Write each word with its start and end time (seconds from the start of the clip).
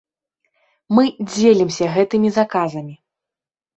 Мы 0.95 1.03
дзелімся 1.33 1.85
гэтымі 1.99 2.29
заказамі. 2.39 2.95